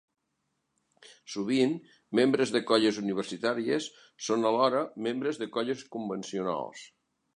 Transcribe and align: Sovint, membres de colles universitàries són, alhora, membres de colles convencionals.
Sovint, 1.33 1.75
membres 2.19 2.53
de 2.55 2.61
colles 2.71 2.99
universitàries 3.03 3.91
són, 4.29 4.49
alhora, 4.53 4.83
membres 5.09 5.41
de 5.43 5.49
colles 5.59 5.85
convencionals. 5.99 6.83